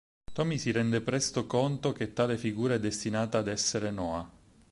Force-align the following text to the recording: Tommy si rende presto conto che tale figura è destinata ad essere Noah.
Tommy 0.33 0.57
si 0.57 0.71
rende 0.71 0.99
presto 1.01 1.45
conto 1.45 1.93
che 1.93 2.11
tale 2.11 2.35
figura 2.35 2.73
è 2.73 2.79
destinata 2.79 3.37
ad 3.37 3.47
essere 3.47 3.91
Noah. 3.91 4.27